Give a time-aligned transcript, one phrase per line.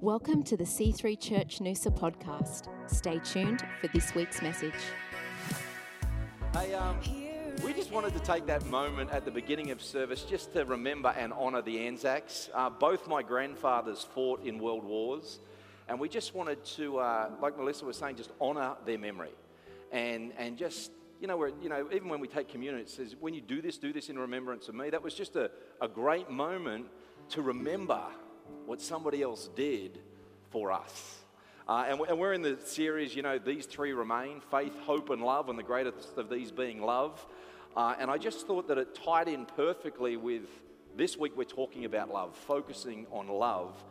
[0.00, 2.68] Welcome to the C3 Church Noosa podcast.
[2.88, 4.72] Stay tuned for this week's message.
[6.52, 6.96] Hey, um,
[7.64, 11.08] we just wanted to take that moment at the beginning of service just to remember
[11.18, 12.48] and honour the Anzacs.
[12.54, 15.40] Uh, both my grandfathers fought in world wars,
[15.88, 19.32] and we just wanted to, uh, like Melissa was saying, just honour their memory,
[19.90, 23.16] and and just you know, where, you know, even when we take communion, it says,
[23.18, 24.88] when you do this, do this in remembrance of me.
[24.88, 25.50] That was just a,
[25.82, 26.86] a great moment
[27.30, 28.00] to remember
[28.66, 29.98] what somebody else did
[30.50, 31.18] for us.
[31.68, 35.50] Uh, and, we're in the series, you know, these three remain faith, hope, and love,
[35.50, 37.26] and the greatest of these being love.
[37.76, 40.48] Uh, and I just thought that it tied in perfectly with
[40.96, 43.84] this week we're talking about love, focusing on love.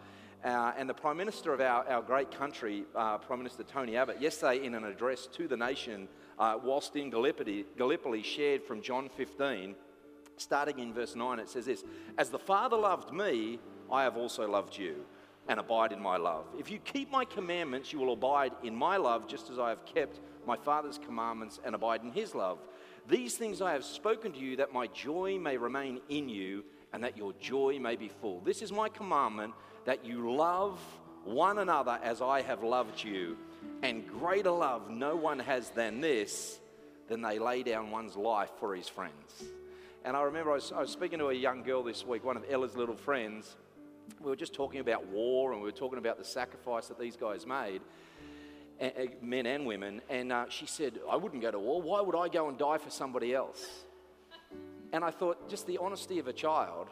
[0.43, 4.21] Uh, and the Prime Minister of our, our great country, uh, Prime Minister Tony Abbott,
[4.21, 9.09] yesterday in an address to the nation, uh, whilst in Gallipoli, Gallipoli, shared from John
[9.09, 9.75] 15,
[10.37, 11.83] starting in verse 9, it says this
[12.17, 13.59] As the Father loved me,
[13.91, 15.05] I have also loved you,
[15.47, 16.45] and abide in my love.
[16.59, 19.85] If you keep my commandments, you will abide in my love, just as I have
[19.85, 22.59] kept my Father's commandments and abide in his love.
[23.09, 27.03] These things I have spoken to you, that my joy may remain in you, and
[27.03, 28.41] that your joy may be full.
[28.41, 29.53] This is my commandment,
[29.85, 30.79] that you love
[31.23, 33.37] one another as I have loved you.
[33.83, 36.59] And greater love no one has than this,
[37.07, 39.43] than they lay down one's life for his friends.
[40.03, 42.37] And I remember I was, I was speaking to a young girl this week, one
[42.37, 43.55] of Ella's little friends,
[44.19, 47.15] we were just talking about war and we were talking about the sacrifice that these
[47.15, 47.81] guys made,
[49.21, 50.01] men and women.
[50.09, 51.81] And uh, she said, I wouldn't go to war.
[51.81, 53.65] Why would I go and die for somebody else?
[54.93, 56.87] And I thought, just the honesty of a child,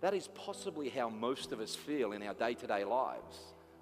[0.00, 3.38] that is possibly how most of us feel in our day to day lives.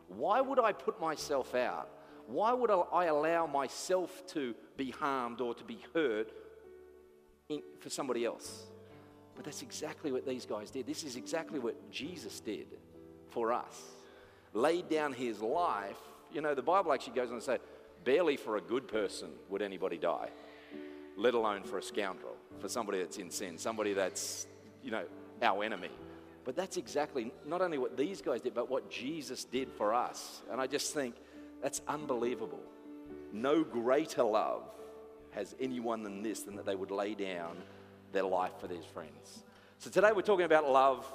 [0.09, 1.89] Why would I put myself out?
[2.27, 6.33] Why would I allow myself to be harmed or to be hurt
[7.49, 8.67] in, for somebody else?
[9.43, 10.87] But that's exactly what these guys did.
[10.87, 12.67] This is exactly what Jesus did
[13.31, 13.83] for us.
[14.53, 15.97] Laid down his life.
[16.33, 17.59] You know, the Bible actually goes on to say,
[18.05, 20.29] barely for a good person would anybody die,
[21.17, 24.47] let alone for a scoundrel, for somebody that's in sin, somebody that's,
[24.81, 25.03] you know,
[25.43, 25.91] our enemy.
[26.45, 30.43] But that's exactly not only what these guys did, but what Jesus did for us.
[30.53, 31.17] And I just think
[31.61, 32.63] that's unbelievable.
[33.33, 34.63] No greater love
[35.33, 37.57] has anyone than this, than that they would lay down
[38.13, 39.43] their life for their friends.
[39.79, 41.11] So today we're talking about love,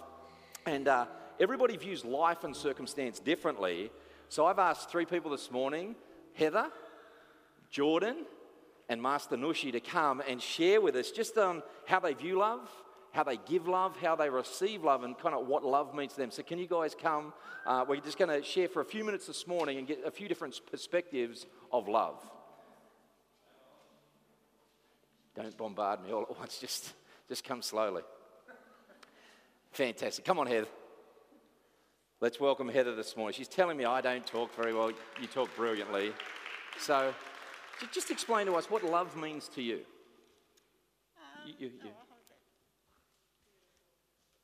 [0.66, 1.06] and uh,
[1.40, 3.92] everybody views life and circumstance differently.
[4.30, 5.96] So I've asked three people this morning
[6.34, 6.70] Heather,
[7.70, 8.26] Jordan,
[8.90, 12.70] and Master Nushi to come and share with us just on how they view love,
[13.12, 16.20] how they give love, how they receive love, and kind of what love means to
[16.20, 16.32] them.
[16.32, 17.34] So, can you guys come?
[17.66, 20.12] Uh, we're just going to share for a few minutes this morning and get a
[20.12, 22.24] few different perspectives of love.
[25.38, 26.94] Don't bombard me all at once, just,
[27.30, 28.02] just come slowly.
[29.72, 30.26] Fantastic.
[30.26, 30.68] Come on, Heather.
[32.20, 33.36] Let's welcome Heather this morning.
[33.38, 34.92] She's telling me I don't talk very well.
[35.22, 36.12] You talk brilliantly.
[36.80, 37.14] So,
[37.94, 39.82] just explain to us what love means to you.
[41.18, 41.92] Um, you, you, you.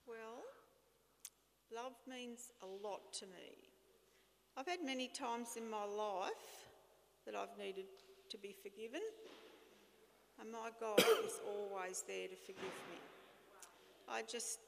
[0.07, 0.43] Well,
[1.75, 3.57] love means a lot to me.
[4.55, 6.31] I've had many times in my life
[7.25, 7.85] that I've needed
[8.29, 9.01] to be forgiven
[10.39, 12.97] and my God is always there to forgive me.
[14.09, 14.59] I just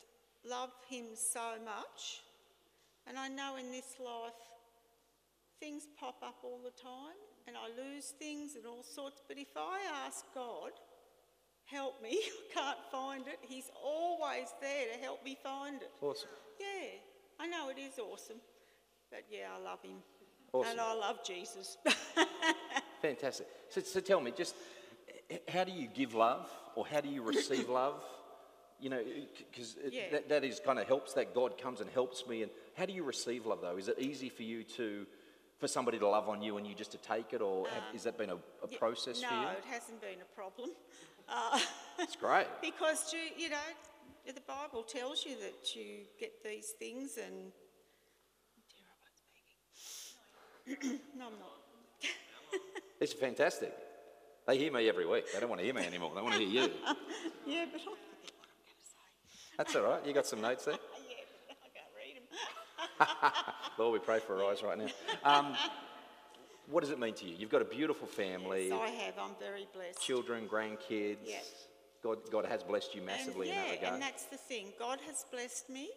[0.48, 2.22] love Him so much,
[3.08, 4.34] and I know in this life
[5.60, 7.18] things pop up all the time,
[7.48, 9.22] and I lose things and all sorts.
[9.28, 10.72] But if I ask God,
[11.66, 12.20] help me,
[12.52, 15.92] I can't find it, He's always there to help me find it.
[16.02, 16.30] Awesome.
[16.60, 17.00] Yeah,
[17.40, 18.38] I know it is awesome,
[19.12, 19.98] but yeah, I love Him.
[20.54, 20.72] Awesome.
[20.72, 21.78] And I love Jesus.
[23.02, 23.48] Fantastic.
[23.70, 24.56] So, so tell me, just
[25.48, 28.04] how do you give love or how do you receive love?
[28.80, 29.02] You know,
[29.52, 30.02] because Yeah.
[30.12, 32.44] that, that is kind of helps that God comes and helps me.
[32.44, 33.78] And how do you receive love though?
[33.78, 35.06] Is it easy for you to,
[35.60, 38.04] for somebody to love on you and you just to take it, or have, has
[38.04, 39.42] that been a, a Yeah, process no, for you?
[39.42, 40.72] No, it hasn't been a problem.
[41.28, 41.60] Uh,
[41.98, 42.46] It's great.
[42.62, 43.58] because you, you know,
[44.28, 47.52] the Bible tells you that you get these things and.
[50.68, 51.00] speaking.
[51.18, 51.58] no, I'm not.
[53.00, 53.74] It's fantastic.
[54.48, 55.32] They hear me every week.
[55.34, 56.12] They don't want to hear me anymore.
[56.16, 56.72] They want to hear you.
[57.48, 59.58] Yeah, but I forget what I'm going to say.
[59.58, 60.06] That's all right.
[60.06, 60.76] You got some notes there?
[61.10, 63.44] Yeah, but I can't read them.
[63.78, 64.88] Lord, we pray for her eyes right now.
[65.24, 65.56] Um,
[66.68, 67.36] what does it mean to you?
[67.38, 69.14] You've got a beautiful family, I have.
[69.20, 70.02] I'm very blessed.
[70.02, 71.18] children, grandkids.
[71.24, 71.38] Yeah.
[72.04, 73.94] God, God has blessed you massively and, in that regard.
[73.96, 74.68] and that's the thing.
[74.78, 75.90] God has blessed me,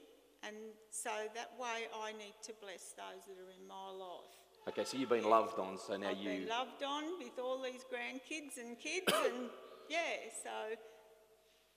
[0.43, 0.57] and
[0.91, 4.38] so that way I need to bless those that are in my life.
[4.67, 6.41] Okay, so you've been loved on, so now I've you.
[6.41, 9.49] been loved on with all these grandkids and kids, and
[9.89, 10.51] yeah, so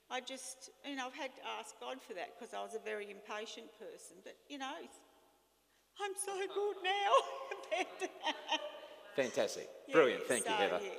[0.10, 2.80] I just, you know, I've had to ask God for that because I was a
[2.84, 4.18] very impatient person.
[4.24, 4.74] But you know,
[6.04, 8.08] I'm so good now.
[9.16, 9.70] Fantastic.
[9.88, 10.24] Yeah, Brilliant.
[10.24, 10.80] Thank you, Heather.
[10.84, 10.90] yeah.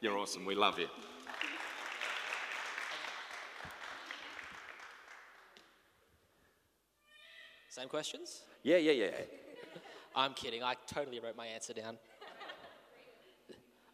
[0.00, 0.44] You're awesome.
[0.44, 0.88] We love you.
[7.68, 8.42] Same questions?
[8.62, 9.10] Yeah, yeah, yeah.
[10.14, 10.62] I'm kidding.
[10.62, 11.98] I totally wrote my answer down.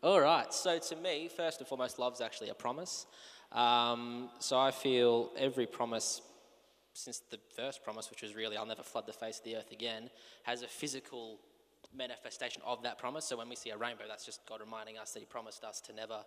[0.02, 0.52] All right.
[0.52, 3.06] So, to me, first and foremost, love's actually a promise.
[3.52, 6.22] Um, so, I feel every promise
[6.92, 9.70] since the first promise, which was really, I'll never flood the face of the earth
[9.70, 10.10] again,
[10.42, 11.38] has a physical
[11.96, 13.24] manifestation of that promise.
[13.24, 15.80] So, when we see a rainbow, that's just God reminding us that He promised us
[15.82, 16.18] to never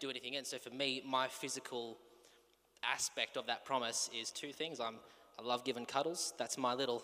[0.00, 0.44] do anything again.
[0.44, 1.98] So, for me, my physical
[2.82, 4.80] aspect of that promise is two things.
[4.80, 4.96] I'm,
[5.38, 6.34] I love giving cuddles.
[6.38, 7.02] That's my little,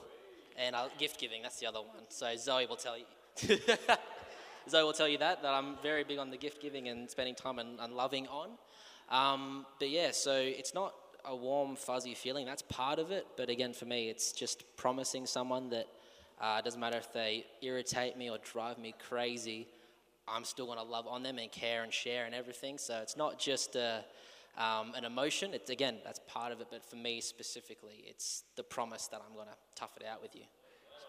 [0.59, 1.43] and I, gift giving.
[1.43, 2.05] That's the other one.
[2.09, 3.05] So Zoe will tell you.
[4.69, 7.35] Zoe will tell you that that I'm very big on the gift giving and spending
[7.35, 8.51] time and, and loving on.
[9.11, 10.95] Um, but yeah, so it's not
[11.25, 12.47] a warm fuzzy feeling.
[12.47, 13.27] That's part of it.
[13.37, 15.87] But again, for me, it's just promising someone that
[16.41, 19.69] uh, doesn't matter if they irritate me or drive me crazy.
[20.27, 22.79] I'm still going to love on them and care and share and everything.
[22.79, 24.05] So it's not just a,
[24.59, 25.55] um, an emotion.
[25.55, 26.69] It's again, that's part of it.
[26.71, 30.35] But for me specifically, it's the promise that I'm going to tough it out with
[30.35, 30.43] you.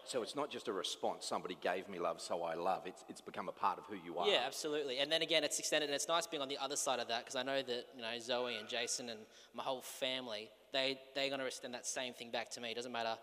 [0.06, 1.24] So it's not just a response.
[1.24, 2.82] Somebody gave me love, so I love.
[2.84, 4.28] It's, it's become a part of who you are.
[4.28, 4.98] Yeah, absolutely.
[4.98, 7.20] And then again, it's extended, and it's nice being on the other side of that
[7.20, 9.20] because I know that you know Zoe and Jason and
[9.54, 12.70] my whole family, they they're going to extend that same thing back to me.
[12.70, 13.16] It doesn't matter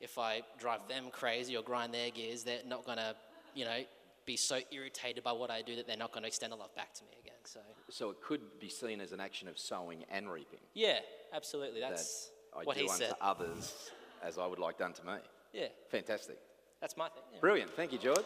[0.00, 3.16] if I drive them crazy or grind their gears; they're not going to,
[3.56, 3.80] you know,
[4.24, 6.74] be so irritated by what I do that they're not going to extend the love
[6.76, 7.64] back to me again.
[7.88, 10.60] So So it could be seen as an action of sowing and reaping.
[10.74, 10.98] yeah,
[11.32, 11.80] absolutely.
[11.80, 13.14] That That's I what do he unto said.
[13.20, 13.90] others
[14.22, 15.12] as I would like done to me.
[15.52, 16.38] Yeah, Fantastic.
[16.80, 17.22] that's my thing.
[17.32, 17.40] yeah.
[17.40, 17.70] Brilliant.
[17.76, 18.24] Thank you, George.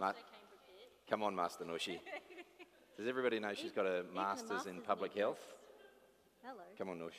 [0.00, 0.12] Ma-
[1.10, 1.98] Come on, Master Nushi.
[2.96, 5.40] Does everybody know she's got a master's in public in health?
[6.44, 6.62] Hello.
[6.76, 7.16] Come on, Nush.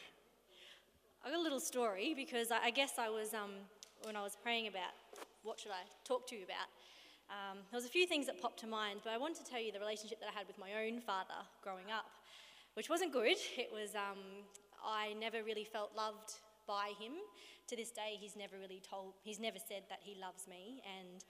[1.25, 3.51] I got a little story because I, I guess I was, um,
[4.03, 4.91] when I was praying about
[5.43, 6.67] what should I talk to you about,
[7.29, 9.61] um, there was a few things that popped to mind, but I wanted to tell
[9.61, 12.09] you the relationship that I had with my own father growing up,
[12.73, 13.37] which wasn't good.
[13.57, 14.45] It was, um,
[14.83, 16.33] I never really felt loved
[16.67, 17.13] by him.
[17.67, 21.23] To this day, he's never really told, he's never said that he loves me, and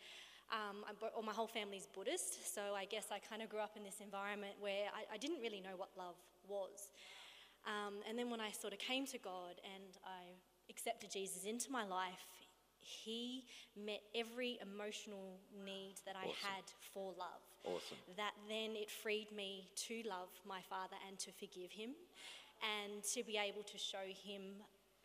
[0.52, 0.84] um,
[1.16, 4.02] or my whole family's Buddhist, so I guess I kind of grew up in this
[4.02, 6.16] environment where I, I didn't really know what love
[6.48, 6.90] was.
[7.68, 10.34] Um, and then when I sort of came to God and I
[10.70, 12.26] accepted Jesus into my life,
[12.90, 13.46] He
[13.78, 17.44] met every emotional need that I had for love.
[17.64, 17.98] Awesome.
[18.18, 21.92] That then it freed me to love my Father and to forgive Him
[22.66, 24.42] and to be able to show Him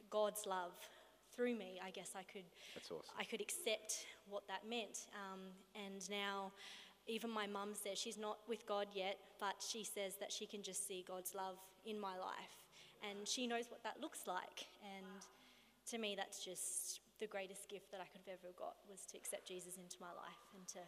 [0.08, 0.72] God's love
[1.36, 1.78] through me.
[1.84, 3.14] I guess I could That's awesome.
[3.18, 5.06] I could accept what that meant.
[5.12, 5.40] Um,
[5.74, 6.52] and now,
[7.06, 10.62] even my mum says she's not with God yet, but she says that she can
[10.62, 12.64] just see God's love in my life.
[13.08, 14.66] And she knows what that looks like.
[14.82, 15.06] And
[15.90, 19.16] to me, that's just the greatest gift that I could have ever got was to
[19.16, 20.78] accept Jesus into my life and to.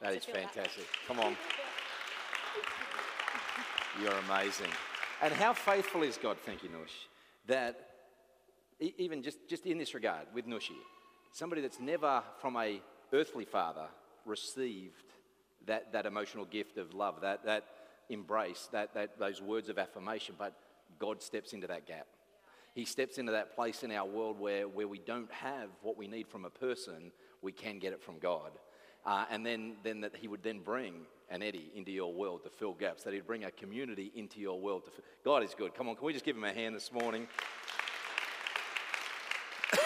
[0.00, 0.54] That to is feel that.
[0.54, 0.84] fantastic.
[1.08, 1.34] Come on.
[4.00, 4.70] You're amazing.
[5.20, 7.08] And how faithful is God, thank you, Nush,
[7.48, 7.88] that
[8.78, 10.78] even just, just in this regard with Nushi,
[11.32, 12.80] somebody that's never from a
[13.12, 13.88] earthly father
[14.24, 15.02] received
[15.66, 17.64] that, that emotional gift of love, that, that
[18.08, 20.54] embrace, that, that, those words of affirmation, but
[21.00, 22.06] God steps into that gap.
[22.74, 26.06] He steps into that place in our world where, where we don't have what we
[26.06, 27.12] need from a person,
[27.42, 28.52] we can get it from God.
[29.04, 32.50] Uh, and then, then that he would then bring an Eddie into your world to
[32.50, 34.84] fill gaps, that he'd bring a community into your world.
[34.84, 34.90] To.
[35.24, 35.74] God is good.
[35.74, 37.26] Come on, can we just give him a hand this morning?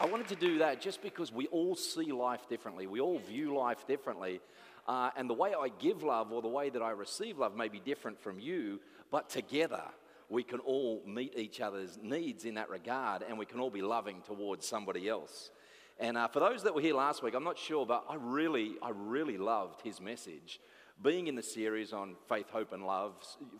[0.00, 2.86] I wanted to do that just because we all see life differently.
[2.86, 4.40] We all view life differently.
[4.88, 7.68] Uh, and the way I give love or the way that I receive love may
[7.68, 9.82] be different from you, but together
[10.28, 13.82] we can all meet each other's needs in that regard and we can all be
[13.82, 15.50] loving towards somebody else.
[15.98, 18.74] And uh, for those that were here last week, I'm not sure, but I really,
[18.82, 20.60] I really loved his message.
[21.02, 23.14] Being in the series on faith, hope, and love,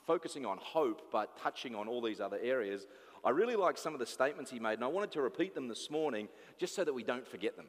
[0.07, 2.87] focusing on hope, but touching on all these other areas,
[3.25, 5.69] I really like some of the statements he made, and I wanted to repeat them
[5.69, 7.67] this morning just so that we don't forget them.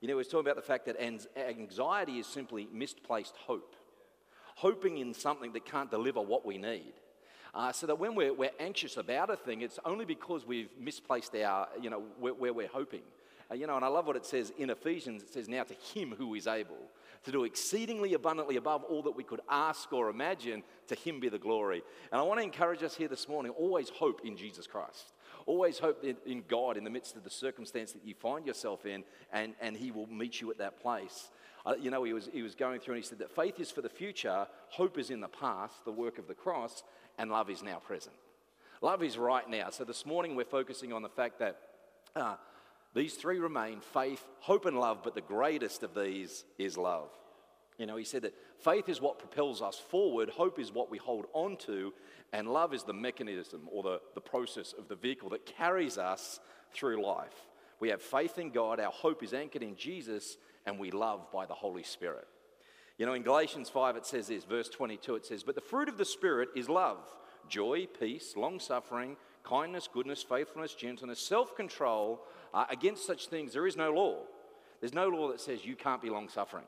[0.00, 3.76] You know, he was talking about the fact that anxiety is simply misplaced hope,
[4.56, 6.92] hoping in something that can't deliver what we need.
[7.54, 11.34] Uh, so that when we're, we're anxious about a thing, it's only because we've misplaced
[11.36, 13.02] our, you know, where, where we're hoping.
[13.50, 15.22] Uh, you know, and I love what it says in Ephesians.
[15.22, 16.78] It says, Now to him who is able
[17.24, 21.28] to do exceedingly abundantly above all that we could ask or imagine, to him be
[21.28, 21.82] the glory.
[22.10, 25.12] And I want to encourage us here this morning always hope in Jesus Christ.
[25.46, 29.02] Always hope in, God in the midst of the circumstance that you find yourself in,
[29.32, 31.30] and, and he will meet you at that place.
[31.64, 33.70] Uh, you know, he was, he was going through and he said that faith is
[33.70, 36.82] for the future, hope is in the past, the work of the cross,
[37.22, 38.16] and love is now present.
[38.82, 39.70] Love is right now.
[39.70, 41.56] So this morning we're focusing on the fact that
[42.14, 42.36] Uh,
[42.94, 47.08] these three remain faith, hope, and love, but the greatest of these is love.
[47.78, 50.98] You know, he said that faith is what propels us forward, hope is what we
[50.98, 51.94] hold on to,
[52.34, 56.40] and love is the mechanism or the, the process of the vehicle that carries us
[56.74, 57.48] through life.
[57.80, 60.36] We have faith in God, our hope is anchored in Jesus,
[60.66, 62.28] and we love by the Holy Spirit.
[62.98, 65.88] You know, in Galatians 5, it says this, verse 22, it says, But the fruit
[65.88, 66.98] of the Spirit is love,
[67.48, 72.22] joy, peace, long suffering, kindness, goodness, faithfulness, gentleness, self control.
[72.54, 74.24] Uh, against such things, there is no law.
[74.80, 76.66] There's no law that says you can't be long suffering.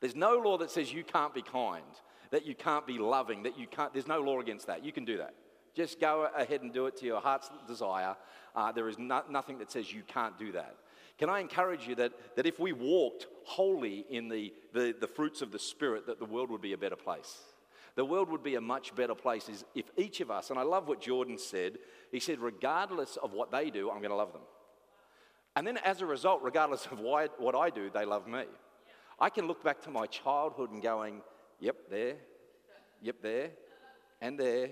[0.00, 1.84] There's no law that says you can't be kind,
[2.30, 4.84] that you can't be loving, that you can't, there's no law against that.
[4.84, 5.34] You can do that.
[5.74, 8.16] Just go ahead and do it to your heart's desire.
[8.54, 10.74] Uh, there is no, nothing that says you can't do that.
[11.18, 15.40] Can I encourage you that, that if we walked wholly in the, the, the fruits
[15.40, 17.38] of the Spirit, that the world would be a better place?
[17.94, 20.86] The world would be a much better place if each of us, and I love
[20.86, 21.78] what Jordan said,
[22.12, 24.42] he said, regardless of what they do, I'm going to love them.
[25.56, 28.44] And then as a result, regardless of why, what I do, they love me.
[29.18, 31.22] I can look back to my childhood and going,
[31.58, 32.16] yep, there,
[33.00, 33.50] yep, there,
[34.20, 34.68] and there,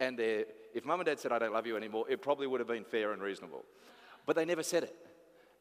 [0.00, 0.46] and there.
[0.74, 2.84] If mum and dad said, I don't love you anymore, it probably would have been
[2.84, 3.64] fair and reasonable.
[4.26, 4.96] But they never said it,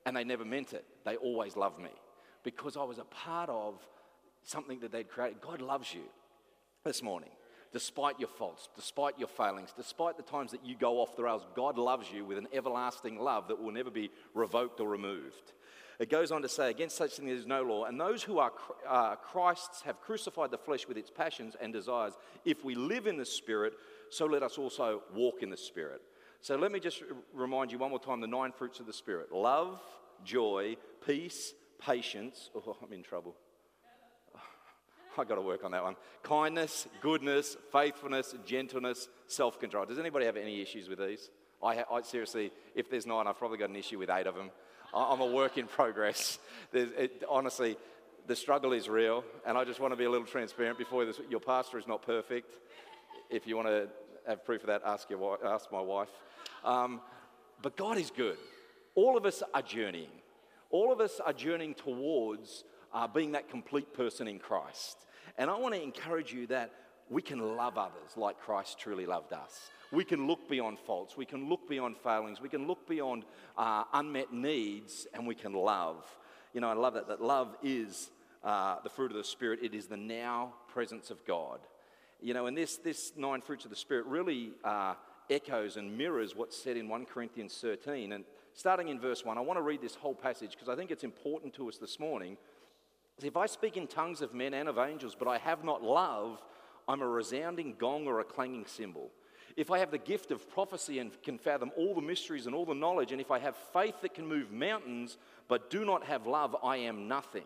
[0.05, 0.85] and they never meant it.
[1.05, 1.91] They always loved me
[2.43, 3.75] because I was a part of
[4.43, 5.41] something that they'd created.
[5.41, 6.03] God loves you
[6.83, 7.29] this morning.
[7.71, 11.43] Despite your faults, despite your failings, despite the times that you go off the rails,
[11.55, 15.53] God loves you with an everlasting love that will never be revoked or removed.
[15.99, 18.37] It goes on to say, Against such things there is no law, and those who
[18.37, 18.51] are
[18.87, 22.13] uh, Christ's have crucified the flesh with its passions and desires.
[22.45, 23.73] If we live in the Spirit,
[24.09, 26.01] so let us also walk in the Spirit.
[26.43, 27.01] So let me just
[27.33, 29.79] remind you one more time the nine fruits of the Spirit love,
[30.25, 30.75] joy,
[31.07, 32.49] peace, patience.
[32.53, 33.33] Oh, I'm in trouble.
[35.17, 35.95] I've got to work on that one.
[36.21, 39.85] Kindness, goodness, faithfulness, gentleness, self control.
[39.85, 41.29] Does anybody have any issues with these?
[41.63, 44.51] I, I, seriously, if there's nine, I've probably got an issue with eight of them.
[44.93, 46.39] I, am a work in progress.
[46.73, 47.77] It, honestly,
[48.27, 51.21] the struggle is real, and I just want to be a little transparent before this.
[51.29, 52.53] Your pastor is not perfect.
[53.29, 53.87] If you want to
[54.27, 56.09] have proof of that, ask, your, ask my wife.
[56.63, 57.01] Um,
[57.61, 58.37] but God is good.
[58.95, 60.11] All of us are journeying.
[60.69, 62.63] All of us are journeying towards
[62.93, 64.97] uh, being that complete person in Christ.
[65.37, 66.71] And I want to encourage you that
[67.09, 69.69] we can love others like Christ truly loved us.
[69.91, 71.15] We can look beyond faults.
[71.15, 72.41] We can look beyond failings.
[72.41, 73.25] We can look beyond
[73.57, 76.03] uh, unmet needs and we can love.
[76.53, 78.09] You know, I love that, that love is
[78.43, 81.59] uh, the fruit of the Spirit, it is the now presence of God.
[82.23, 84.93] You know, and this, this nine fruits of the Spirit really uh,
[85.29, 88.13] echoes and mirrors what's said in 1 Corinthians 13.
[88.13, 90.89] And starting in verse 1, I want to read this whole passage because I think
[90.89, 92.37] it's important to us this morning
[93.21, 96.41] if I speak in tongues of men and of angels, but I have not love,
[96.87, 99.11] I'm a resounding gong or a clanging cymbal.
[99.55, 102.65] If I have the gift of prophecy and can fathom all the mysteries and all
[102.65, 106.25] the knowledge, and if I have faith that can move mountains, but do not have
[106.25, 107.45] love, I am nothing.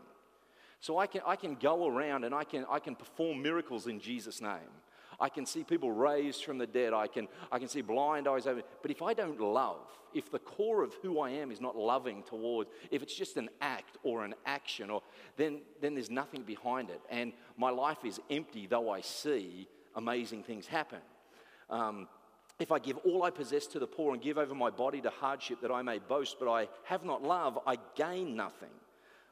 [0.80, 4.00] So I can, I can go around and I can, I can perform miracles in
[4.00, 4.72] Jesus' name.
[5.20, 6.94] I can see people raised from the dead.
[6.94, 8.64] I can, I can see blind eyes open.
[8.84, 12.22] But if I don't love, if the core of who I am is not loving
[12.22, 15.02] towards, if it's just an act or an action, or,
[15.36, 17.02] then, then there's nothing behind it.
[17.10, 21.00] And my life is empty, though I see amazing things happen.
[21.72, 22.08] Um,
[22.60, 25.10] if I give all I possess to the poor and give over my body to
[25.10, 28.70] hardship that I may boast, but I have not love, I gain nothing.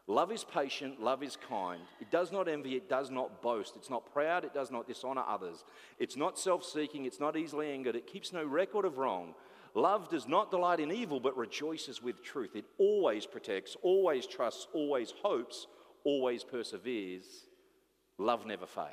[0.07, 1.81] Love is patient, love is kind.
[2.00, 3.75] It does not envy, it does not boast.
[3.75, 5.63] It's not proud, it does not dishonor others.
[5.97, 9.33] It's not self seeking, it's not easily angered, it keeps no record of wrong.
[9.74, 12.55] Love does not delight in evil, but rejoices with truth.
[12.55, 15.67] It always protects, always trusts, always hopes,
[16.05, 17.25] always perseveres.
[18.17, 18.88] Love never fails.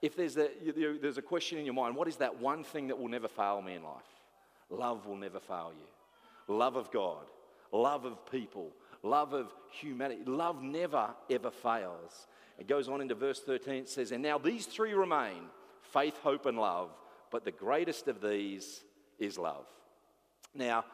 [0.00, 0.48] If there's a,
[1.00, 3.62] there's a question in your mind, what is that one thing that will never fail
[3.62, 4.02] me in life?
[4.68, 6.52] Love will never fail you.
[6.52, 7.26] Love of God,
[7.70, 8.72] love of people,
[9.02, 10.22] love of humanity.
[10.26, 12.26] Love never, ever fails.
[12.58, 15.48] It goes on into verse 13, it says, And now these three remain
[15.82, 16.90] faith, hope, and love,
[17.30, 18.82] but the greatest of these
[19.18, 19.66] is love.
[20.54, 20.84] Now,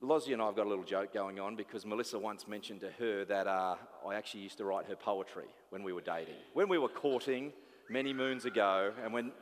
[0.00, 2.90] Lozzie and I have got a little joke going on because Melissa once mentioned to
[2.98, 6.34] her that uh, I actually used to write her poetry when we were dating.
[6.52, 7.52] When we were courting
[7.88, 9.32] many moons ago, and when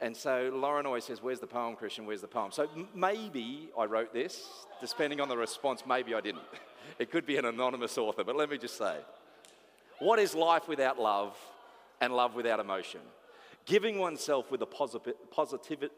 [0.00, 2.06] and so Lauren always says, Where's the poem, Christian?
[2.06, 2.50] Where's the poem?
[2.50, 4.46] So maybe I wrote this,
[4.80, 6.42] depending on the response, maybe I didn't.
[6.96, 8.98] It could be an anonymous author, but let me just say
[9.98, 11.36] what is life without love
[12.00, 13.00] and love without emotion?
[13.64, 15.90] Giving oneself with a positive,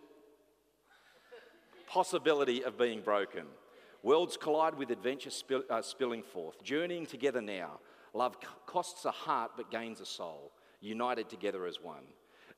[1.89, 3.47] possibility of being broken.
[4.03, 6.63] Worlds collide with adventure spill, uh, spilling forth.
[6.63, 7.81] Journeying together now.
[8.15, 10.53] Love costs a heart but gains a soul.
[10.81, 12.05] United together as one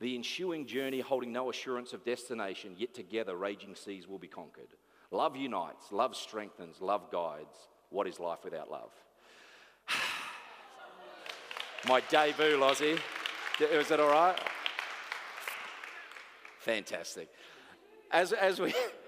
[0.01, 4.69] The ensuing journey holding no assurance of destination, yet together raging seas will be conquered.
[5.11, 7.57] Love unites, love strengthens, love guides.
[7.91, 8.91] What is life without love?
[11.89, 12.99] My debut, Lozzie.
[13.61, 14.39] Was it all right?
[16.61, 17.29] Fantastic.
[18.13, 18.75] As, as we,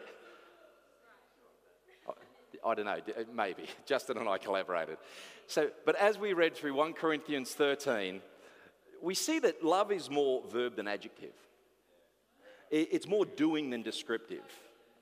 [2.64, 2.98] I don't know,
[3.32, 3.66] maybe.
[3.86, 4.98] Justin and I collaborated.
[5.46, 8.20] So, but as we read through 1 Corinthians 13,
[9.02, 11.34] we see that love is more verb than adjective.
[12.70, 14.44] It's more doing than descriptive.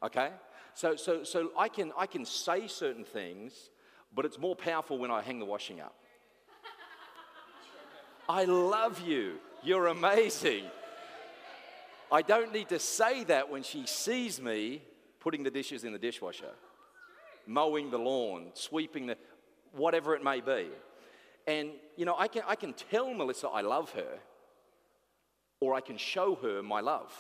[0.03, 0.31] Okay?
[0.75, 3.71] So, so, so I, can, I can say certain things,
[4.15, 5.95] but it's more powerful when I hang the washing up.
[8.29, 9.35] I love you.
[9.63, 10.65] You're amazing.
[12.11, 14.83] I don't need to say that when she sees me
[15.21, 16.53] putting the dishes in the dishwasher,
[17.47, 19.17] mowing the lawn, sweeping the,
[19.73, 20.69] whatever it may be.
[21.49, 24.19] And, you know, I can, I can tell Melissa I love her,
[25.61, 27.11] or I can show her my love.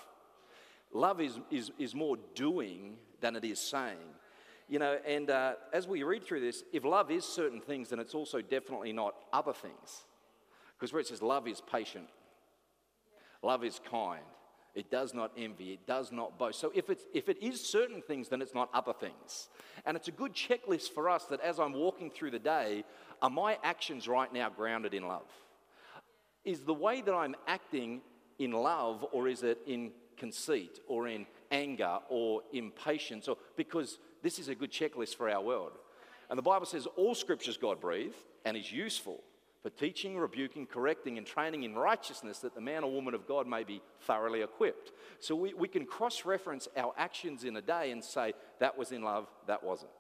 [0.93, 3.97] Love is, is, is more doing than it is saying.
[4.69, 7.99] You know, and uh, as we read through this, if love is certain things, then
[8.01, 10.05] it's also definitely not other things.
[10.77, 12.09] Because where it says love is patient,
[13.43, 14.21] love is kind,
[14.75, 16.61] it does not envy, it does not boast.
[16.61, 19.49] So if, it's, if it is certain things, then it's not other things.
[19.87, 22.85] And it's a good checklist for us that as I'm walking through the day,
[23.21, 25.31] are my actions right now grounded in love?
[26.45, 28.01] Is the way that I'm acting
[28.39, 33.27] in love, or is it in conceit, or in anger, or impatience?
[33.29, 35.73] Or because this is a good checklist for our world.
[36.31, 39.23] And the Bible says all scriptures God breathed and is useful
[39.63, 43.47] for teaching, rebuking, correcting, and training in righteousness that the man or woman of God
[43.47, 44.93] may be thoroughly equipped.
[45.19, 48.93] So we, we can cross reference our actions in a day and say, that was
[48.93, 49.91] in love, that wasn't.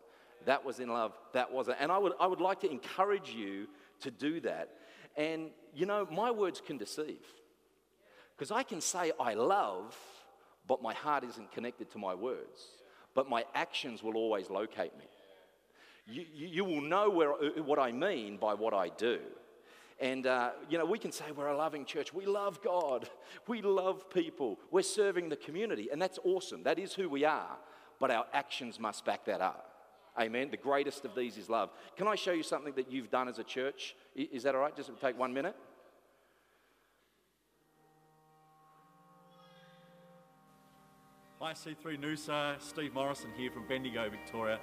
[0.46, 1.78] That was in love, that wasn't.
[1.80, 3.66] And I would, I would like to encourage you
[4.02, 4.70] to do that.
[5.16, 7.24] And, you know, my words can deceive.
[8.36, 9.96] Because I can say I love,
[10.68, 12.62] but my heart isn't connected to my words.
[13.14, 15.06] But my actions will always locate me.
[16.06, 19.18] You, you, you will know where, what I mean by what I do.
[20.00, 22.15] And, uh, you know, we can say we're a loving church.
[22.15, 23.08] We love God.
[23.49, 24.58] We love people.
[24.71, 25.89] We're serving the community.
[25.91, 26.63] And that's awesome.
[26.63, 27.56] That is who we are.
[27.99, 29.65] But our actions must back that up.
[30.19, 30.50] Amen.
[30.50, 31.71] The greatest of these is love.
[31.97, 33.97] Can I show you something that you've done as a church?
[34.15, 34.75] Is that all right?
[34.75, 35.56] Just take one minute.
[41.41, 44.58] Hi, C3 Noosa, Steve Morrison here from Bendigo, Victoria.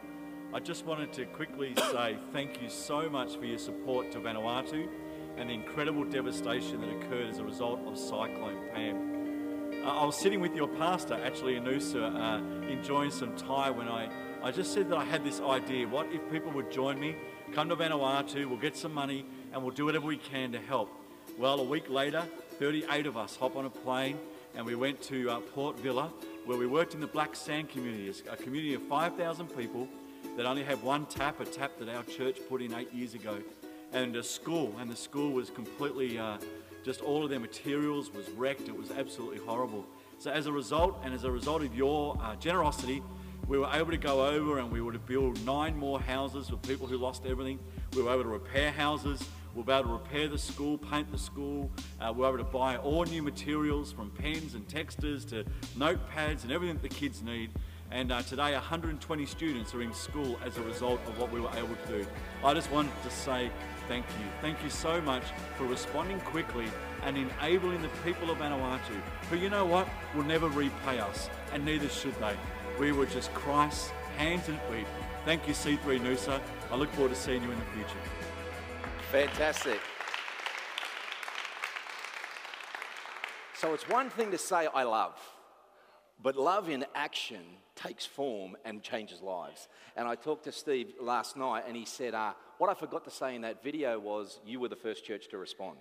[0.54, 4.90] I just wanted to quickly say thank you so much for your support to Vanuatu
[5.38, 9.84] and the incredible devastation that occurred as a result of Cyclone Pam.
[9.84, 13.88] Uh, I was sitting with your pastor, actually, in Noosa, uh, enjoying some Thai when
[13.88, 14.10] I,
[14.44, 15.88] I just said that I had this idea.
[15.88, 17.16] What if people would join me,
[17.54, 20.90] come to Vanuatu, we'll get some money, and we'll do whatever we can to help?
[21.38, 22.24] Well, a week later,
[22.60, 24.18] 38 of us hop on a plane
[24.56, 26.12] and we went to uh, Port Vila,
[26.46, 29.88] where we worked in the black sand community, a community of 5,000 people
[30.38, 33.40] that only had one tap, a tap that our church put in eight years ago
[33.96, 36.38] and a school, and the school was completely, uh,
[36.84, 38.68] just all of their materials was wrecked.
[38.68, 39.86] It was absolutely horrible.
[40.18, 43.02] So as a result, and as a result of your uh, generosity,
[43.48, 46.58] we were able to go over and we were to build nine more houses for
[46.58, 47.58] people who lost everything.
[47.96, 49.24] We were able to repair houses.
[49.54, 51.72] We were able to repair the school, paint the school.
[52.02, 55.46] Uh, we were able to buy all new materials from pens and texters to
[55.78, 57.52] notepads and everything that the kids need.
[57.92, 61.52] And uh, today, 120 students are in school as a result of what we were
[61.56, 62.08] able to do.
[62.44, 63.52] I just wanted to say
[63.88, 64.26] thank you.
[64.42, 65.24] Thank you so much
[65.58, 66.68] for responding quickly
[67.04, 71.64] and enabling the people of Vanuatu, who, you know what, will never repay us, and
[71.64, 72.36] neither should they.
[72.80, 74.88] We were just Christ's hands and feet.
[75.26, 76.42] Thank you, C3 Noosa.
[76.72, 78.00] I look forward to seeing you in the future.
[79.12, 79.80] Fantastic.
[83.54, 85.18] So it's one thing to say, I love,
[86.22, 87.42] but love in action
[87.76, 89.68] takes form and changes lives.
[89.96, 93.12] And I talked to Steve last night, and he said, uh, What I forgot to
[93.12, 95.78] say in that video was, You were the first church to respond.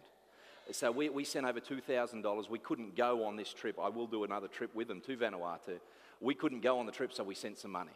[0.72, 2.50] So we, we sent over $2,000.
[2.50, 3.78] We couldn't go on this trip.
[3.80, 5.78] I will do another trip with them to Vanuatu.
[6.20, 7.92] We couldn't go on the trip, so we sent some money.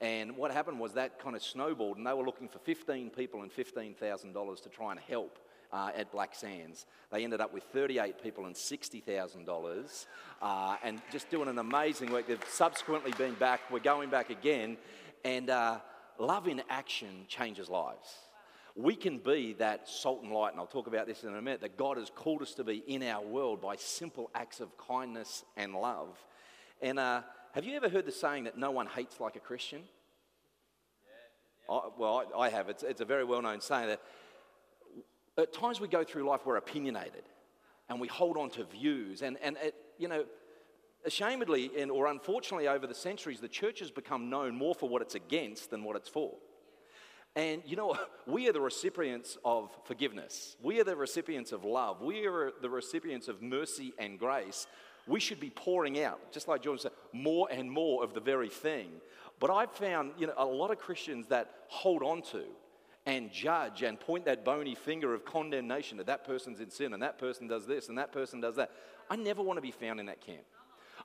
[0.00, 3.42] And what happened was that kind of snowballed, and they were looking for 15 people
[3.42, 5.38] and $15,000 to try and help
[5.72, 6.86] uh, at Black Sands.
[7.10, 10.06] They ended up with 38 people and $60,000
[10.42, 12.26] uh, and just doing an amazing work.
[12.26, 13.60] They've subsequently been back.
[13.70, 14.76] We're going back again.
[15.24, 15.78] And uh,
[16.18, 18.14] love in action changes lives.
[18.74, 21.62] We can be that salt and light, and I'll talk about this in a minute,
[21.62, 25.44] that God has called us to be in our world by simple acts of kindness
[25.56, 26.22] and love.
[26.82, 29.82] And uh, have you ever heard the saying that no one hates like a Christian?
[31.70, 32.68] I, well, I, I have.
[32.68, 34.02] It's, it's a very well known saying that
[35.42, 37.24] at times we go through life, we're opinionated.
[37.88, 39.22] and we hold on to views.
[39.22, 40.24] And, and it, you know,
[41.06, 45.02] ashamedly and, or unfortunately over the centuries, the church has become known more for what
[45.02, 46.32] it's against than what it's for.
[47.34, 47.96] And you know,
[48.26, 50.56] we are the recipients of forgiveness.
[50.62, 52.00] We are the recipients of love.
[52.00, 54.66] We are the recipients of mercy and grace.
[55.06, 58.48] We should be pouring out, just like Jordan said, more and more of the very
[58.48, 58.88] thing.
[59.38, 62.42] But I've found, you know, a lot of Christians that hold on to
[63.06, 67.02] and judge and point that bony finger of condemnation that that person's in sin and
[67.02, 68.70] that person does this and that person does that.
[69.08, 70.42] I never want to be found in that camp.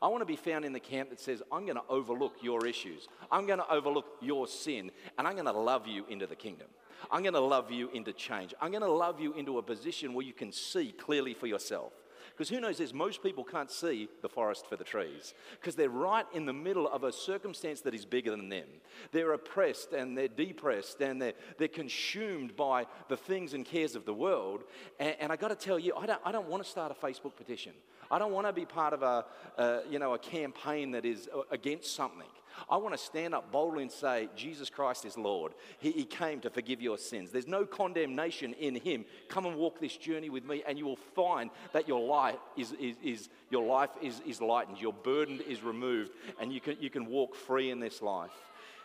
[0.01, 2.65] I want to be found in the camp that says, I'm going to overlook your
[2.65, 3.07] issues.
[3.31, 6.67] I'm going to overlook your sin, and I'm going to love you into the kingdom.
[7.11, 8.55] I'm going to love you into change.
[8.59, 11.93] I'm going to love you into a position where you can see clearly for yourself.
[12.41, 12.91] Because who knows this?
[12.91, 16.87] Most people can't see the forest for the trees because they're right in the middle
[16.89, 18.65] of a circumstance that is bigger than them.
[19.11, 24.05] They're oppressed and they're depressed and they're, they're consumed by the things and cares of
[24.05, 24.63] the world.
[24.99, 26.95] And, and I got to tell you, I don't, I don't want to start a
[26.95, 27.73] Facebook petition.
[28.09, 31.41] I don't want to be part of a, you know, a campaign that is uh,
[31.51, 32.25] against something.
[32.69, 35.53] I want to stand up boldly and say, Jesus Christ is Lord.
[35.79, 37.31] He, he, came to forgive your sins.
[37.31, 39.05] There's no condemnation in Him.
[39.29, 42.73] Come and walk this journey with me, and you will find that your life is,
[42.73, 46.89] is, is your life is, is lightened, your burden is removed, and you can, you
[46.89, 48.31] can walk free in this life.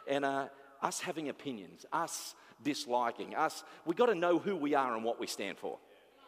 [0.08, 0.48] And uh,
[0.82, 5.20] us having opinions, us disliking, us, we've got to know who we are and what
[5.20, 5.78] we stand for.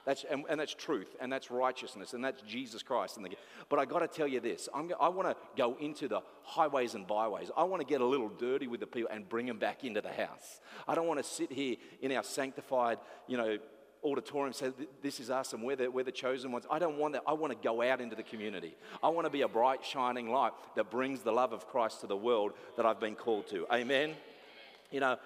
[0.09, 3.19] That's, and, and, that's truth, and that's righteousness, and that's Jesus Christ.
[3.19, 3.37] And the,
[3.69, 6.95] but I got to tell you this I'm, I want to go into the highways
[6.95, 7.51] and byways.
[7.55, 10.01] I want to get a little dirty with the people and bring them back into
[10.01, 10.61] the house.
[10.89, 13.59] I don't want to sit here in our sanctified, you know,
[14.03, 17.15] auditorium say this is us and we're the, we're the chosen ones i don't want
[17.15, 19.85] that i want to go out into the community i want to be a bright
[19.85, 23.45] shining light that brings the love of christ to the world that i've been called
[23.49, 24.15] to amen
[24.93, 25.19] you know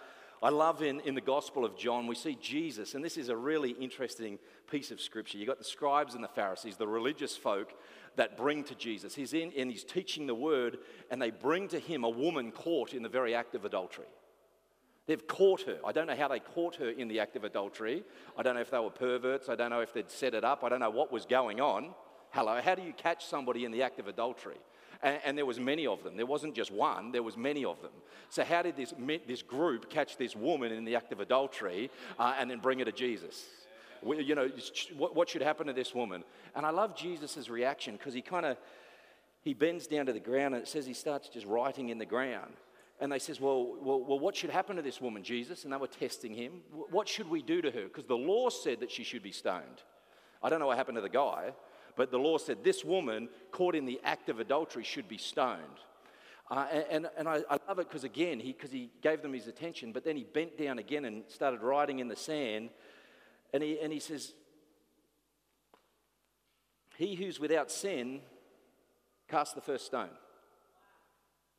[0.43, 3.37] I love in, in the Gospel of John, we see Jesus, and this is a
[3.37, 4.41] really interesting
[4.73, 5.37] piece of scripture.
[5.37, 7.75] You've got the scribes and the Pharisees, the religious folk
[8.17, 9.15] that bring to Jesus.
[9.15, 10.79] He's in and he's teaching the word,
[11.11, 14.07] and they bring to him a woman caught in the very act of adultery.
[15.07, 15.79] They've caught her.
[15.85, 18.03] I don't know how they caught her in the act of adultery.
[18.39, 19.51] I don't know if they were perverts.
[19.51, 20.65] I don't know if they'd set it up.
[20.65, 21.91] I don't know what was going on.
[22.31, 24.59] Hello, how do you catch somebody in the act of adultery?
[25.03, 26.17] And, and, there was many of them.
[26.17, 27.91] There wasn't just one, there was many of them.
[28.31, 28.95] So how did this,
[29.27, 32.85] this group catch this woman in the act of adultery uh, and then bring her
[32.85, 33.45] to Jesus?
[34.05, 34.49] You know,
[34.97, 36.25] what, should happen to this woman?
[36.55, 38.57] And I love Jesus' reaction because he kind of,
[39.43, 42.07] he bends down to the ground and it says he starts just writing in the
[42.07, 42.55] ground.
[43.01, 45.65] And they says, well, well, well, what should happen to this woman, Jesus?
[45.65, 46.61] And they were testing him.
[46.71, 47.85] What should we do to her?
[47.85, 49.83] Because the law said that she should be stoned.
[50.43, 51.53] I don't know what happened to the guy,
[51.97, 55.81] but the law said this woman caught in the act of adultery should be stoned.
[56.51, 59.91] Uh, and, and I, I, love it because, again, he, he gave them his attention,
[59.91, 62.71] but then he bent down again and started writing in the sand.
[63.53, 64.33] And he, and he says,
[66.97, 68.21] He who's without sin,
[69.29, 70.11] cast the first stone.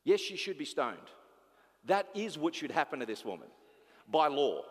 [0.03, 0.97] Yes, she should be stoned.
[1.86, 3.47] That is what should happen to this woman
[4.12, 4.63] by law.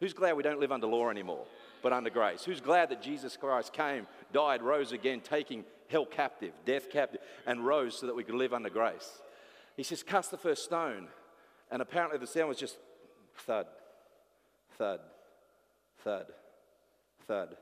[0.00, 1.46] Who's glad we don't live under law anymore?
[1.86, 2.44] but under grace.
[2.44, 7.64] Who's glad that Jesus Christ came, died, rose again, taking hell captive, death captive, and
[7.64, 9.20] rose so that we could live under grace?
[9.76, 11.06] He says, Cast the first stone.
[11.70, 12.78] And apparently the sound was just
[13.36, 13.66] thud,
[14.78, 14.98] thud,
[16.02, 16.26] thud,
[17.26, 17.56] thud,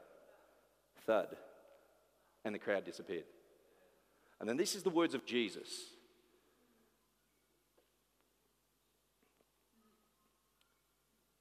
[1.07, 1.29] thud.
[2.45, 3.25] And the crowd disappeared.
[4.39, 5.69] And then this is the words of Jesus.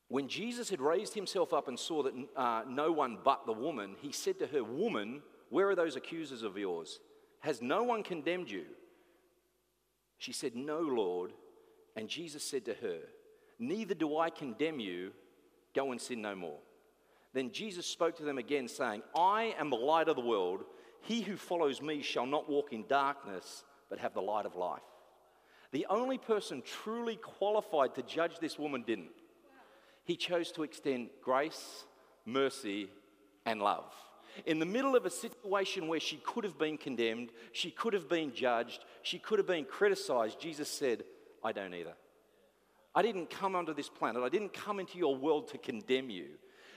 [0.08, 3.96] When Jesus had raised himself up and saw that uh, no one but the woman,
[4.00, 7.00] he said to her, Woman, where are those accusers of yours?
[7.40, 8.66] Has no one condemned you?
[10.20, 11.34] She said, No, Lord.
[11.96, 13.00] And Jesus said to her,
[13.60, 15.12] Neither do I condemn you.
[15.76, 16.60] Go and sin no more.
[17.34, 20.64] Then Jesus spoke to them again, saying, I am the light of the world.
[21.02, 24.82] He who follows me shall not walk in darkness, but have the light of life.
[25.72, 29.10] The only person truly qualified to judge this woman didn't
[30.04, 31.86] he chose to extend grace,
[32.26, 32.90] mercy,
[33.46, 33.92] and love.
[34.46, 38.10] In the middle of a situation where she could have been condemned, she could have
[38.10, 41.04] been judged, she could have been criticized, Jesus said,
[41.44, 41.94] I don't either.
[42.96, 46.30] I didn't come onto this planet, I didn't come into your world to condemn you.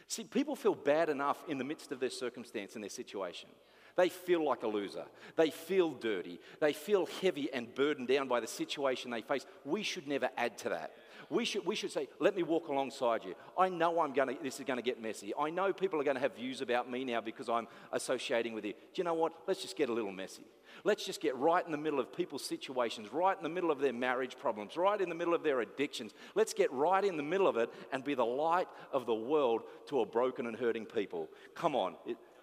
[0.09, 3.49] See, people feel bad enough in the midst of their circumstance and their situation.
[3.97, 5.07] They feel like a loser.
[5.37, 6.38] They feel dirty.
[6.61, 9.47] They feel heavy and burdened down by the situation they face.
[9.64, 10.92] We should never add to that.
[11.28, 13.34] We should, we should say, let me walk alongside you.
[13.58, 15.32] I know I'm gonna, this is going to get messy.
[15.38, 18.64] I know people are going to have views about me now because I'm associating with
[18.64, 18.72] you.
[18.72, 19.32] Do you know what?
[19.46, 20.44] Let's just get a little messy.
[20.84, 23.80] Let's just get right in the middle of people's situations, right in the middle of
[23.80, 26.12] their marriage problems, right in the middle of their addictions.
[26.34, 29.62] Let's get right in the middle of it and be the light of the world
[29.88, 31.28] to a broken and hurting people.
[31.54, 31.94] Come on.